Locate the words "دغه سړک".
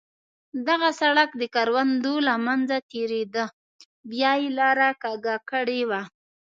0.67-1.29